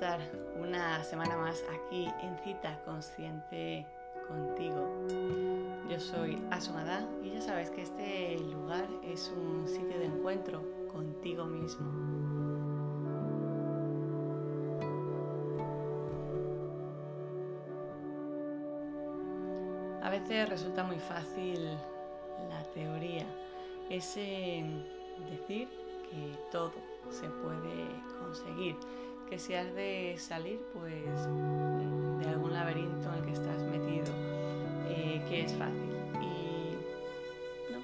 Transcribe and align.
estar 0.00 0.18
una 0.58 1.04
semana 1.04 1.36
más 1.36 1.62
aquí 1.68 2.08
en 2.22 2.34
Cita 2.38 2.80
Consciente 2.86 3.86
contigo. 4.26 5.06
Yo 5.90 6.00
soy 6.00 6.42
Asumada 6.50 7.06
y 7.22 7.32
ya 7.32 7.42
sabes 7.42 7.70
que 7.70 7.82
este 7.82 8.38
lugar 8.38 8.88
es 9.04 9.30
un 9.36 9.68
sitio 9.68 9.98
de 9.98 10.06
encuentro 10.06 10.62
contigo 10.90 11.44
mismo. 11.44 11.86
A 20.02 20.08
veces 20.08 20.48
resulta 20.48 20.82
muy 20.82 20.98
fácil 20.98 21.62
la 22.48 22.62
teoría, 22.72 23.26
ese 23.90 24.64
decir 25.30 25.68
que 26.10 26.38
todo 26.50 26.72
se 27.10 27.28
puede 27.28 27.86
conseguir, 28.18 28.76
que 29.30 29.38
si 29.38 29.54
has 29.54 29.72
de 29.76 30.16
salir 30.18 30.60
pues 30.74 31.04
de 31.04 32.28
algún 32.28 32.52
laberinto 32.52 33.08
en 33.08 33.14
el 33.14 33.24
que 33.24 33.32
estás 33.32 33.62
metido, 33.62 34.12
eh, 34.88 35.24
que 35.28 35.44
es 35.44 35.54
fácil. 35.54 35.94
Y 36.20 36.74
no, 37.72 37.78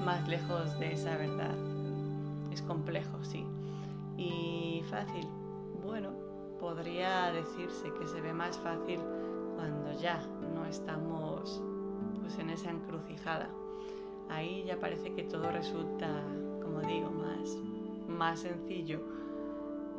más 0.04 0.28
lejos 0.28 0.76
de 0.80 0.92
esa 0.92 1.16
verdad, 1.16 1.54
es 2.50 2.60
complejo, 2.62 3.22
sí, 3.22 3.46
y 4.16 4.82
fácil, 4.90 5.28
bueno, 5.86 6.10
podría 6.58 7.30
decirse 7.30 7.92
que 8.00 8.06
se 8.08 8.20
ve 8.20 8.32
más 8.32 8.58
fácil 8.58 8.98
cuando 9.54 9.92
ya 10.00 10.20
no 10.54 10.66
estamos 10.66 11.62
pues 12.20 12.36
en 12.38 12.50
esa 12.50 12.70
encrucijada. 12.70 13.48
Ahí 14.28 14.64
ya 14.64 14.78
parece 14.78 15.14
que 15.14 15.22
todo 15.22 15.50
resulta 15.50 16.08
como 16.68 16.82
digo, 16.82 17.10
más, 17.10 17.56
más 18.08 18.40
sencillo, 18.40 19.00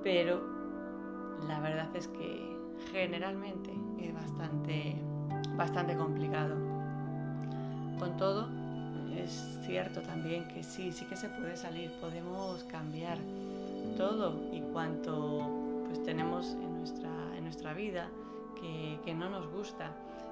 pero 0.04 0.42
la 1.48 1.60
verdad 1.60 1.90
es 1.96 2.08
que 2.08 2.58
generalmente 2.92 3.72
es 4.00 4.14
bastante, 4.14 4.96
bastante 5.56 5.96
complicado. 5.96 6.56
Con 8.00 8.16
todo, 8.18 8.48
es 9.16 9.60
cierto 9.66 10.02
también 10.02 10.48
que 10.48 10.64
sí, 10.64 10.92
sí 10.92 11.06
que 11.06 11.16
se 11.16 11.30
puede 11.30 11.58
salir, 11.58 11.92
podemos 12.00 12.64
cambiar 12.66 13.18
todo 13.98 14.36
y 14.52 14.62
cuanto 14.62 15.50
pues 15.88 16.04
tenemos 16.04 16.54
en 16.54 16.78
nuestra, 16.78 17.10
en 17.36 17.44
nuestra 17.44 17.74
vida 17.74 18.10
que, 18.60 19.00
que 19.04 19.14
no 19.14 19.30
nos 19.30 19.48
gusta. 19.52 19.92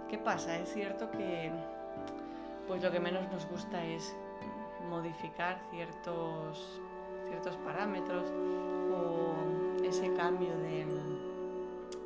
¿Qué 0.09 0.17
pasa? 0.17 0.57
Es 0.57 0.73
cierto 0.73 1.11
que 1.11 1.51
pues 2.67 2.81
lo 2.83 2.91
que 2.91 2.99
menos 2.99 3.29
nos 3.31 3.45
gusta 3.47 3.83
es 3.85 4.15
modificar 4.89 5.59
ciertos, 5.71 6.79
ciertos 7.29 7.55
parámetros 7.57 8.31
ese 9.87 10.13
cambio 10.13 10.49
de, 10.57 10.85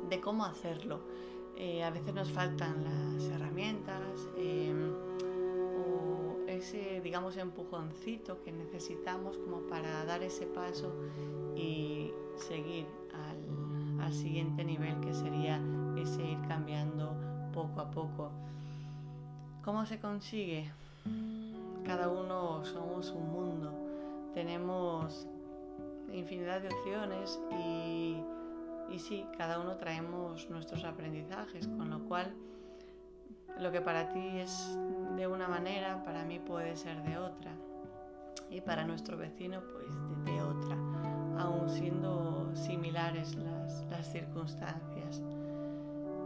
de 0.08 0.20
cómo 0.20 0.44
hacerlo. 0.44 1.00
Eh, 1.56 1.82
a 1.84 1.90
veces 1.90 2.14
nos 2.14 2.30
faltan 2.30 2.84
las 2.84 3.24
herramientas 3.24 4.28
em, 4.36 4.92
o 5.76 6.38
ese, 6.46 7.00
digamos, 7.02 7.36
empujoncito 7.36 8.42
que 8.42 8.52
necesitamos 8.52 9.36
como 9.38 9.60
para 9.68 10.04
dar 10.04 10.22
ese 10.22 10.46
paso 10.46 10.92
y 11.56 12.10
seguir 12.36 12.86
al, 13.12 14.00
al 14.00 14.12
siguiente 14.12 14.64
nivel 14.64 14.98
que 15.00 15.12
sería 15.12 15.60
ese 15.96 16.22
ir 16.22 16.40
cambiando 16.48 17.14
poco 17.52 17.80
a 17.80 17.90
poco. 17.90 18.30
¿Cómo 19.64 19.86
se 19.86 20.00
consigue? 20.00 20.70
Cada 21.84 22.08
uno 22.08 22.64
somos 22.64 23.10
un 23.10 23.30
mundo, 23.30 23.72
tenemos 24.34 25.26
infinidad 26.12 26.60
de 26.60 26.68
opciones 26.68 27.40
y, 27.50 28.22
y 28.90 28.98
sí, 28.98 29.26
cada 29.36 29.60
uno 29.60 29.76
traemos 29.76 30.48
nuestros 30.50 30.84
aprendizajes, 30.84 31.66
con 31.66 31.90
lo 31.90 32.00
cual 32.04 32.34
lo 33.58 33.70
que 33.70 33.80
para 33.80 34.08
ti 34.12 34.38
es 34.38 34.76
de 35.16 35.26
una 35.26 35.48
manera, 35.48 36.02
para 36.04 36.24
mí 36.24 36.38
puede 36.38 36.76
ser 36.76 37.02
de 37.02 37.18
otra 37.18 37.52
y 38.50 38.60
para 38.60 38.84
nuestro 38.84 39.16
vecino 39.16 39.62
pues 39.72 39.86
de, 40.24 40.42
otra, 40.42 40.76
aun 41.38 41.68
siendo 41.68 42.54
similares 42.54 43.34
las, 43.36 43.84
las 43.90 44.12
circunstancias. 44.12 45.22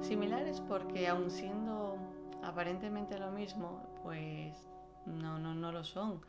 Similares 0.01 0.61
porque 0.61 1.09
aun 1.09 1.31
siendo 1.31 1.97
aparentemente 2.43 3.19
lo 3.19 3.31
mismo, 3.31 3.81
pues 4.03 4.69
no, 5.07 5.39
no, 5.39 5.55
no 5.55 5.73
lo 5.73 5.85
son. 5.85 6.21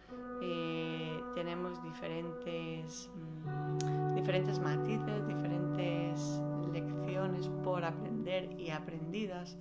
Eh, 0.41 1.21
tenemos 1.35 1.81
diferentes, 1.83 3.09
mm, 3.15 4.15
diferentes 4.15 4.59
matices, 4.59 5.27
diferentes 5.27 6.41
lecciones 6.71 7.49
por 7.63 7.83
aprender 7.83 8.51
y 8.59 8.69
aprendidas 8.69 9.57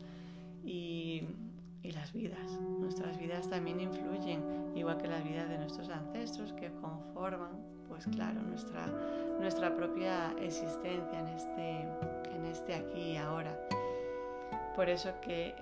y, 0.64 1.22
y, 1.82 1.92
las 1.92 2.12
vidas. 2.12 2.60
Nuestras 2.78 3.18
vidas 3.18 3.48
también 3.48 3.80
influyen, 3.80 4.72
igual 4.74 4.98
que 4.98 5.08
las 5.08 5.24
vidas 5.24 5.48
de 5.48 5.58
nuestros 5.58 5.88
ancestros 5.88 6.52
que 6.52 6.70
conforman, 6.80 7.52
pues 7.88 8.06
claro, 8.06 8.42
nuestra, 8.42 8.86
nuestra 9.40 9.74
propia 9.74 10.32
existencia 10.40 11.20
en 11.20 11.28
este, 11.28 11.80
en 12.34 12.44
este 12.46 12.74
aquí 12.74 13.12
y 13.12 13.16
ahora. 13.16 13.56
Por 14.76 14.90
eso 14.90 15.10
que 15.22 15.54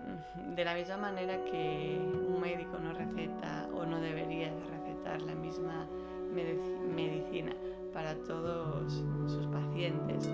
de 0.57 0.65
la 0.65 0.75
misma 0.75 0.97
manera 0.97 1.43
que 1.45 1.99
un 2.29 2.41
médico 2.41 2.79
no 2.79 2.93
receta 2.93 3.69
o 3.73 3.87
no 3.87 4.01
debería 4.01 4.53
de 4.53 4.65
recetar 4.65 5.23
la 5.23 5.37
misma 5.37 5.87
medicina 6.35 7.53
para 7.93 8.17
todos 8.17 8.93
sus 9.27 9.47
pacientes, 9.47 10.29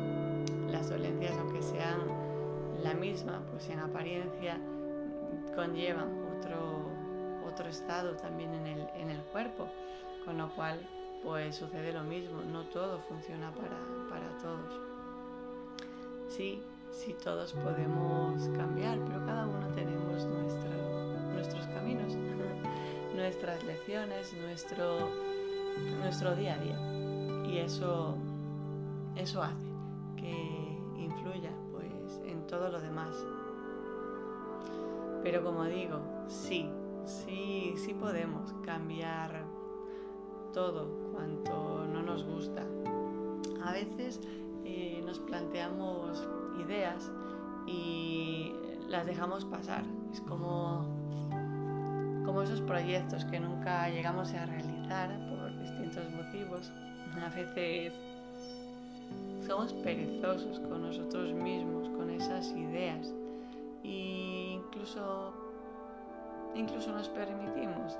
las 0.71 0.89
dolencias 0.89 1.37
aunque 1.37 1.61
sean 1.61 2.01
la 2.83 2.95
misma, 2.95 3.43
pues 3.51 3.69
en 3.69 3.81
apariencia 3.81 4.59
conllevan 5.55 6.09
otro, 6.39 6.89
otro 7.47 7.69
estado 7.69 8.17
también 8.17 8.55
en 8.55 8.67
el, 8.67 8.89
en 8.97 9.11
el 9.11 9.21
cuerpo, 9.25 9.69
con 10.25 10.39
lo 10.39 10.49
cual 10.55 10.81
pues 11.23 11.57
sucede 11.57 11.93
lo 11.93 12.03
mismo, 12.03 12.41
no 12.51 12.65
todo 12.69 13.01
funciona 13.01 13.53
para, 13.53 13.77
para 14.09 14.39
todos. 14.39 14.81
Sí, 16.29 16.63
si 16.91 17.15
todos 17.15 17.53
podemos 17.53 18.49
cambiar, 18.57 18.99
pero 19.07 19.25
cada 19.25 19.47
uno 19.47 19.67
tenemos 19.75 20.25
nuestro, 20.27 20.71
nuestros 21.33 21.67
caminos, 21.69 22.17
nuestras 23.17 23.63
lecciones, 23.65 24.33
nuestro, 24.35 25.09
nuestro 26.01 26.35
día 26.37 26.55
a 26.55 26.59
día. 26.59 27.51
Y 27.51 27.59
eso, 27.59 28.17
eso 29.17 29.43
hace 29.43 29.67
que 30.17 30.79
influya 30.97 31.51
pues, 31.73 32.21
en 32.25 32.47
todo 32.47 32.71
lo 32.71 32.81
demás. 32.81 33.17
Pero 35.23 35.45
como 35.45 35.65
digo, 35.65 36.01
sí, 36.29 36.69
sí, 37.05 37.75
sí 37.77 37.95
podemos 37.95 38.53
cambiar 38.65 39.45
todo 40.53 40.89
cuanto 41.13 41.87
no 41.87 42.03
nos 42.03 42.25
gusta. 42.25 42.65
A 43.65 43.73
veces 43.73 44.21
eh, 44.65 45.03
nos 45.05 45.19
planteamos 45.19 46.27
ideas 46.59 47.11
y 47.67 48.53
las 48.89 49.07
dejamos 49.07 49.45
pasar. 49.45 49.85
Es 50.13 50.21
como, 50.23 50.85
como 52.25 52.43
esos 52.43 52.61
proyectos 52.63 53.25
que 53.25 53.41
nunca 53.41 53.89
llegamos 53.89 54.33
a 54.35 54.47
realizar 54.47 55.11
por 55.29 55.59
distintos 55.59 56.11
motivos. 56.13 56.73
A 57.23 57.29
veces 57.35 57.93
somos 59.47 59.73
perezosos 59.73 60.61
con 60.61 60.83
nosotros 60.83 61.33
mismos, 61.33 61.89
con 61.91 62.11
esas 62.11 62.51
ideas. 62.53 63.15
E 63.85 64.55
incluso, 64.55 65.33
incluso 66.55 66.93
nos 66.93 67.09
permitimos 67.09 67.99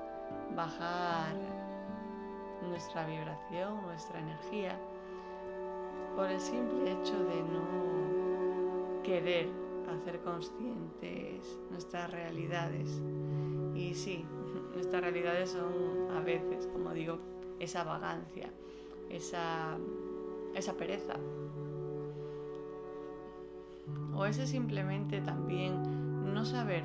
bajar 0.55 1.35
nuestra 2.69 3.05
vibración, 3.05 3.81
nuestra 3.83 4.19
energía, 4.19 4.77
por 6.15 6.29
el 6.29 6.39
simple 6.39 6.91
hecho 6.91 7.17
de 7.23 7.43
no 7.43 8.10
querer 9.03 9.49
hacer 9.89 10.19
conscientes 10.21 11.59
nuestras 11.69 12.09
realidades. 12.11 13.01
Y 13.75 13.93
sí, 13.93 14.25
nuestras 14.73 15.01
realidades 15.01 15.51
son 15.51 16.11
a 16.15 16.21
veces, 16.21 16.67
como 16.67 16.91
digo, 16.93 17.19
esa 17.59 17.83
vagancia, 17.83 18.49
esa, 19.09 19.77
esa 20.55 20.73
pereza. 20.73 21.15
O 24.13 24.25
ese 24.25 24.45
simplemente 24.45 25.21
también 25.21 26.33
no 26.33 26.45
saber 26.45 26.83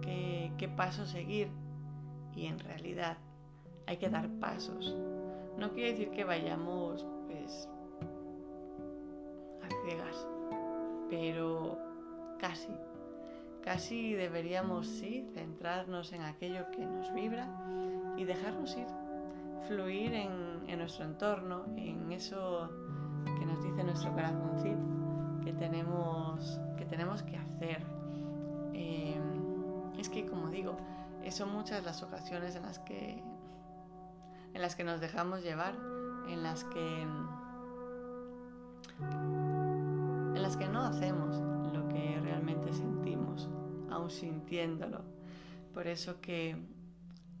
qué, 0.00 0.52
qué 0.58 0.68
paso 0.68 1.06
seguir 1.06 1.48
y 2.34 2.46
en 2.46 2.58
realidad 2.58 3.18
hay 3.86 3.98
que 3.98 4.08
dar 4.08 4.28
pasos. 4.40 4.96
No 5.58 5.72
quiere 5.72 5.90
decir 5.90 6.10
que 6.10 6.24
vayamos 6.24 7.06
pues 7.26 7.68
a 9.62 9.84
ciegas 9.84 10.26
pero 11.12 11.78
casi, 12.40 12.72
casi 13.62 14.14
deberíamos 14.14 14.86
sí 14.86 15.28
centrarnos 15.34 16.10
en 16.14 16.22
aquello 16.22 16.70
que 16.70 16.86
nos 16.86 17.12
vibra 17.12 17.46
y 18.16 18.24
dejarnos 18.24 18.74
ir, 18.78 18.86
fluir 19.68 20.14
en, 20.14 20.78
nuestro 20.78 21.04
entorno, 21.04 21.66
en 21.76 22.10
eso 22.12 22.70
nos 23.44 23.62
dice 23.62 23.84
nuestro 23.84 24.10
corazoncito 24.14 24.80
que 25.44 25.52
tenemos 25.52 26.58
que, 26.78 26.86
que 27.30 27.36
hacer. 27.36 27.82
Em, 28.72 29.92
es 29.98 30.08
que, 30.08 30.24
como 30.24 30.48
digo, 30.48 30.78
son 31.30 31.52
muchas 31.52 31.84
las 31.84 32.02
ocasiones 32.02 32.56
en 32.56 32.62
las 32.62 32.78
que 32.78 33.22
en 34.54 34.62
las 34.62 34.76
que 34.76 34.84
nos 34.84 35.02
dejamos 35.02 35.42
llevar, 35.42 35.74
en 36.26 36.42
las 36.42 36.64
que 36.64 37.02
en 37.02 37.42
no 40.68 40.82
hacemos 40.82 41.36
lo 41.72 41.88
que 41.88 42.20
realmente 42.22 42.72
sentimos, 42.72 43.48
aún 43.90 44.10
sintiéndolo. 44.10 45.02
Por 45.74 45.86
eso 45.86 46.20
que 46.20 46.56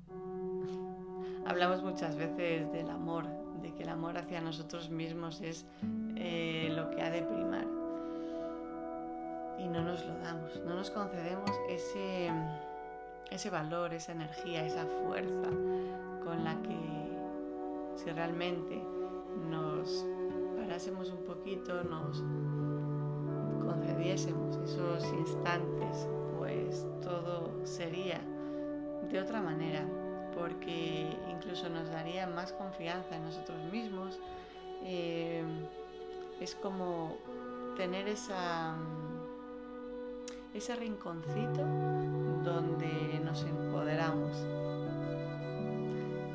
hablamos 1.46 1.82
muchas 1.82 2.16
veces 2.16 2.70
del 2.72 2.90
amor, 2.90 3.26
de 3.62 3.72
que 3.74 3.82
el 3.82 3.88
amor 3.88 4.18
hacia 4.18 4.40
nosotros 4.40 4.90
mismos 4.90 5.40
es 5.40 5.66
eh, 6.16 6.72
lo 6.74 6.90
que 6.90 7.02
ha 7.02 7.10
de 7.10 7.22
primar. 7.22 7.66
Y 9.58 9.68
no 9.68 9.82
nos 9.82 10.04
lo 10.04 10.18
damos, 10.18 10.60
no 10.64 10.74
nos 10.74 10.90
concedemos 10.90 11.50
ese, 11.68 12.30
ese 13.30 13.50
valor, 13.50 13.94
esa 13.94 14.12
energía, 14.12 14.66
esa 14.66 14.86
fuerza 14.86 15.50
con 16.24 16.42
la 16.44 16.60
que 16.62 17.02
si 17.96 18.10
realmente 18.10 18.82
nos 19.50 20.04
parásemos 20.56 21.10
un 21.10 21.24
poquito, 21.24 21.84
nos 21.84 22.22
concediésemos 23.64 24.56
esos 24.56 25.04
instantes, 25.12 26.08
pues 26.38 26.86
todo 27.02 27.52
sería 27.64 28.20
de 29.10 29.20
otra 29.20 29.40
manera, 29.40 29.86
porque 30.34 31.16
incluso 31.30 31.68
nos 31.68 31.88
daría 31.90 32.26
más 32.26 32.52
confianza 32.52 33.16
en 33.16 33.24
nosotros 33.24 33.58
mismos. 33.70 34.18
Eh, 34.84 35.44
es 36.40 36.54
como 36.56 37.16
tener 37.76 38.08
esa, 38.08 38.76
ese 40.54 40.76
rinconcito 40.76 41.64
donde 42.42 43.20
nos 43.24 43.42
empoderamos. 43.44 44.36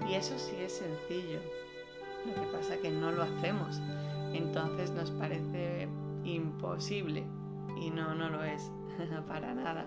Y 0.09 0.15
eso 0.15 0.37
sí 0.37 0.55
es 0.59 0.73
sencillo. 0.73 1.39
Lo 2.25 2.33
que 2.33 2.57
pasa 2.57 2.77
que 2.77 2.89
no 2.89 3.11
lo 3.11 3.23
hacemos. 3.23 3.81
Entonces 4.33 4.91
nos 4.91 5.11
parece 5.11 5.87
imposible. 6.35 7.25
Y 7.79 7.89
no, 7.89 8.15
no 8.15 8.29
lo 8.29 8.43
es. 8.43 8.71
para 9.27 9.53
nada. 9.53 9.85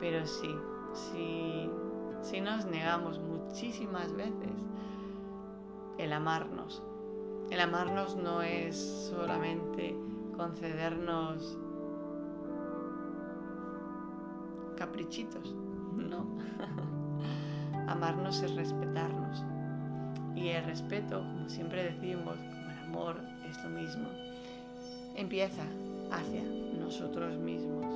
Pero 0.00 0.26
sí, 0.26 0.54
sí, 0.92 1.70
sí 2.20 2.40
nos 2.40 2.66
negamos 2.66 3.20
muchísimas 3.20 4.12
veces 4.14 4.66
el 5.98 6.12
amarnos. 6.12 6.82
El 7.50 7.60
amarnos 7.60 8.16
no 8.16 8.42
es 8.42 8.76
solamente 9.10 9.96
concedernos 10.36 11.58
caprichitos, 14.76 15.54
no. 15.94 16.26
Amarnos 17.88 18.42
es 18.42 18.54
respetarnos. 18.54 19.44
Y 20.34 20.48
el 20.48 20.64
respeto, 20.64 21.18
como 21.18 21.48
siempre 21.48 21.84
decimos, 21.84 22.36
como 22.36 22.70
el 22.70 22.78
amor, 22.78 23.16
es 23.48 23.62
lo 23.62 23.70
mismo. 23.70 24.08
Empieza 25.14 25.62
hacia 26.10 26.42
nosotros 26.78 27.36
mismos. 27.38 27.86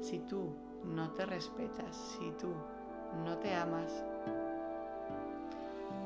Si 0.00 0.18
tú 0.20 0.50
no 0.84 1.10
te 1.10 1.26
respetas, 1.26 1.96
si 2.18 2.30
tú 2.40 2.48
no 3.24 3.36
te 3.38 3.54
amas, 3.54 4.04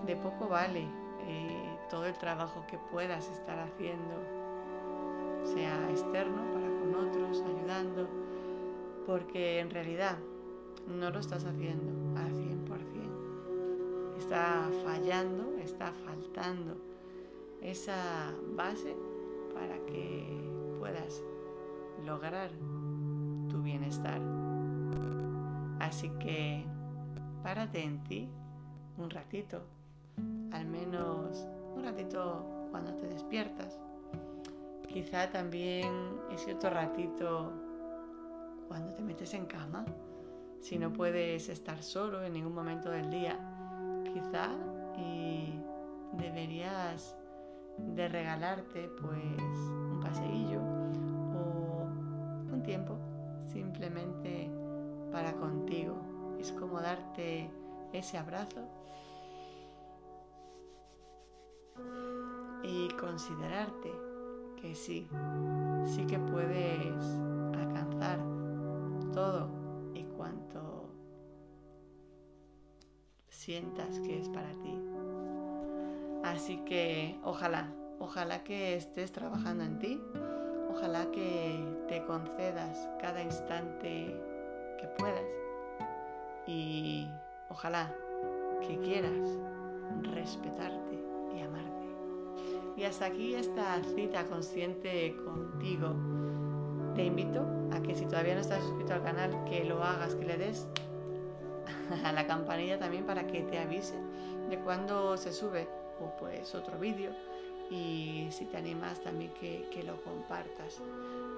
de 0.07 0.17
poco 0.17 0.49
vale 0.49 0.87
eh, 1.27 1.79
todo 1.91 2.07
el 2.07 2.15
trabajo 2.15 2.65
que 2.69 2.79
puedas 2.91 3.29
estar 3.31 3.59
haciendo, 3.59 4.15
sea 5.45 5.91
externo 5.91 6.43
para 6.53 6.67
con 6.67 6.95
otros, 6.95 7.43
ayudando, 7.43 8.09
porque 9.07 9.61
en 9.61 9.71
realidad 9.71 10.19
no 10.87 11.11
lo 11.11 11.19
estás 11.21 11.45
haciendo 11.45 12.19
al 12.19 12.33
100%. 12.33 14.19
Está 14.19 14.71
fallando, 14.85 15.57
está 15.59 15.93
faltando 15.93 16.77
esa 17.61 18.35
base 18.55 18.95
para 19.55 19.79
que 19.87 20.77
puedas 20.79 21.23
lograr 22.05 22.51
tu 23.49 23.63
bienestar. 23.63 24.21
Así 25.81 26.11
que 26.19 26.65
párate 27.43 27.83
en 27.83 28.03
ti 28.05 28.29
un 28.99 29.11
ratito, 29.11 29.63
al 30.53 30.67
menos 30.67 31.47
un 31.75 31.85
ratito 31.85 32.69
cuando 32.71 32.95
te 32.95 33.07
despiertas. 33.07 33.79
Quizá 34.89 35.31
también 35.31 35.91
ese 36.31 36.55
otro 36.55 36.71
ratito 36.71 37.53
cuando 38.69 38.93
te 38.95 39.03
metes 39.03 39.35
en 39.35 39.47
cama, 39.47 39.85
si 40.61 40.79
no 40.79 40.93
puedes 40.93 41.49
estar 41.49 41.83
solo 41.83 42.23
en 42.23 42.33
ningún 42.33 42.55
momento 42.55 42.91
del 42.91 43.11
día, 43.11 43.39
quizá 44.05 44.51
y 44.97 45.61
deberías 46.17 47.17
de 47.79 48.09
regalarte 48.09 48.89
pues 49.01 49.57
un 49.57 50.01
paseillo 50.01 50.61
o 50.61 51.87
un 52.53 52.63
tiempo 52.63 52.99
simplemente 53.45 54.51
para 55.13 55.33
contigo. 55.35 55.97
Es 56.39 56.53
como 56.53 56.81
darte 56.81 57.51
ese 57.93 58.19
abrazo 58.19 58.69
y 62.63 62.89
considerarte 63.01 63.93
que 64.61 64.75
sí, 64.75 65.07
sí 65.87 66.07
que 66.07 66.19
puedes 66.19 67.05
alcanzar 67.55 68.19
todo 69.13 69.49
y 69.95 70.03
cuanto 70.17 70.89
sientas 73.29 74.01
que 74.01 74.21
es 74.21 74.29
para 74.29 74.51
ti. 74.53 74.94
Así 76.35 76.57
que 76.67 77.17
ojalá, 77.23 77.73
ojalá 78.01 78.43
que 78.43 78.75
estés 78.75 79.13
trabajando 79.13 79.63
en 79.63 79.79
ti, 79.79 80.01
ojalá 80.69 81.09
que 81.13 81.65
te 81.87 82.05
concedas 82.07 82.89
cada 83.01 83.23
instante 83.23 84.21
que 84.81 84.87
puedas 84.99 85.23
y 86.49 87.07
ojalá 87.49 87.95
que 88.67 88.81
quieras 88.81 89.29
respetarte 90.13 91.05
y 91.37 91.41
amarte. 91.41 91.87
Y 92.79 92.83
hasta 92.83 93.05
aquí 93.05 93.37
esta 93.37 93.81
cita 93.95 94.25
consciente 94.25 95.17
contigo. 95.25 95.95
Te 96.97 97.05
invito 97.05 97.47
a 97.71 97.81
que 97.81 97.95
si 97.95 98.07
todavía 98.07 98.35
no 98.35 98.41
estás 98.41 98.61
suscrito 98.65 98.93
al 98.93 99.05
canal, 99.05 99.45
que 99.45 99.65
lo 99.65 99.85
hagas, 99.85 100.17
que 100.17 100.25
le 100.25 100.37
des 100.37 100.67
a 102.05 102.11
la 102.11 102.27
campanilla 102.27 102.77
también 102.81 103.07
para 103.07 103.29
que 103.29 103.43
te 103.43 103.61
avise 103.61 103.95
de 104.51 104.59
cuando 104.59 105.17
se 105.17 105.33
sube 105.33 105.84
o 106.01 106.17
pues 106.19 106.55
otro 106.55 106.79
vídeo 106.79 107.11
y 107.71 108.27
si 108.31 108.45
te 108.45 108.57
animas 108.57 109.01
también 109.01 109.33
que, 109.35 109.69
que, 109.73 109.83
lo 109.83 109.97
compartas. 110.03 110.81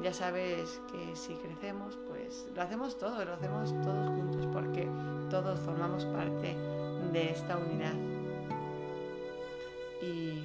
Ya 0.03 0.13
sabes 0.13 0.81
que 0.91 1.15
si 1.15 1.35
crecemos, 1.35 1.99
pues 2.09 2.47
lo 2.55 2.63
hacemos 2.63 2.99
todo, 2.99 3.25
lo 3.25 3.35
hacemos 3.35 3.71
todos 3.83 4.09
juntos 4.09 4.47
porque 4.53 4.89
todos 5.31 5.59
formamos 5.61 6.05
parte 6.07 6.57
de 7.13 7.31
esta 7.31 7.57
unidad. 7.57 7.95
Y 10.03 10.45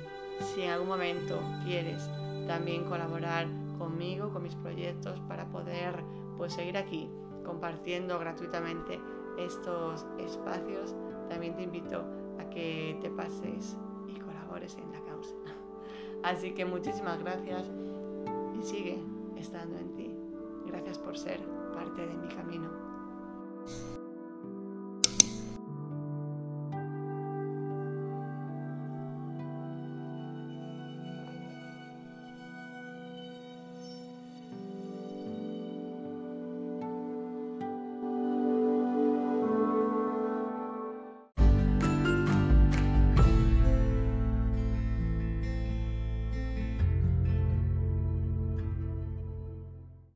si 0.53 0.62
en 0.62 0.72
algún 0.72 0.88
momento 0.88 1.39
quieres 1.65 2.10
también 2.48 2.86
colaborar 2.86 3.48
conmigo, 3.77 4.32
con 4.32 4.44
mis 4.44 4.56
proyectos, 4.56 5.20
para 5.27 5.46
poder 5.48 6.03
pues 6.38 6.53
seguir 6.53 6.77
aquí 6.77 7.10
compartiendo 7.44 8.20
gratuitamente 8.20 9.00
estos 9.38 10.06
espacios, 10.20 10.96
también 11.30 11.56
te 11.56 11.63
invito 11.63 12.06
a 12.39 12.50
que 12.50 12.98
te 13.01 13.10
pases 13.10 13.77
en 14.58 14.91
la 14.91 15.01
causa. 15.05 15.34
Así 16.24 16.51
que 16.51 16.65
muchísimas 16.65 17.20
gracias 17.20 17.70
y 18.60 18.63
sigue 18.63 19.01
estando 19.38 19.77
en 19.77 19.96
ti. 19.96 20.12
Gracias 20.67 21.00
por 21.00 21.17
ser 21.17 21.39
parte 21.74 22.05
de 22.05 22.13
mi 22.15 22.27
camino. 22.27 22.90